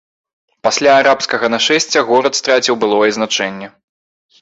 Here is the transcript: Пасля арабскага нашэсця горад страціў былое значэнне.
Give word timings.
Пасля 0.67 0.95
арабскага 1.01 1.45
нашэсця 1.55 1.99
горад 2.09 2.33
страціў 2.41 2.83
былое 2.85 3.09
значэнне. 3.23 3.67